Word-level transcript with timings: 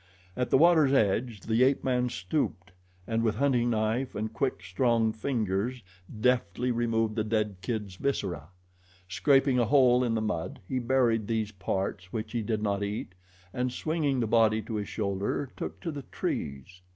At 0.35 0.49
the 0.49 0.57
water's 0.57 0.93
edge 0.93 1.41
the 1.41 1.61
ape 1.61 1.83
man 1.83 2.09
stooped 2.09 2.71
and 3.05 3.21
with 3.21 3.35
hunting 3.35 3.69
knife 3.69 4.15
and 4.15 4.33
quick 4.33 4.63
strong 4.63 5.13
fingers 5.13 5.83
deftly 6.19 6.71
removed 6.71 7.15
the 7.15 7.23
dead 7.23 7.57
kid's 7.61 7.97
viscera. 7.97 8.47
Scraping 9.07 9.59
a 9.59 9.65
hole 9.65 10.03
in 10.03 10.15
the 10.15 10.19
mud, 10.21 10.59
he 10.67 10.79
buried 10.79 11.27
these 11.27 11.51
parts 11.51 12.11
which 12.11 12.31
he 12.31 12.41
did 12.41 12.63
not 12.63 12.81
eat, 12.81 13.13
and 13.53 13.71
swinging 13.71 14.19
the 14.19 14.25
body 14.25 14.63
to 14.63 14.73
his 14.73 14.89
shoulder 14.89 15.51
took 15.55 15.79
to 15.81 15.91
the 15.91 16.01
trees. 16.01 16.81